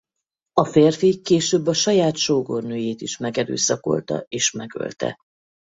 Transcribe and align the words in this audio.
A 0.53 0.65
férfi 0.65 1.21
később 1.21 1.67
a 1.67 1.73
saját 1.73 2.15
sógornőjét 2.15 3.01
is 3.01 3.17
megerőszakolta 3.17 4.25
és 4.29 4.51
megölte. 4.51 5.15